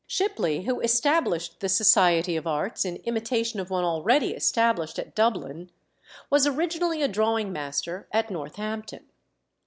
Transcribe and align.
Shipley, 0.07 0.63
who 0.63 0.79
established 0.79 1.59
the 1.59 1.69
society 1.69 2.35
of 2.35 2.47
Arts 2.47 2.85
in 2.85 2.95
imitation 3.05 3.59
of 3.59 3.69
one 3.69 3.83
already 3.83 4.31
established 4.31 4.97
at 4.97 5.13
Dublin, 5.13 5.69
was 6.31 6.47
originally 6.47 7.03
a 7.03 7.07
drawing 7.07 7.53
master 7.53 8.07
at 8.11 8.31
Northampton. 8.31 9.05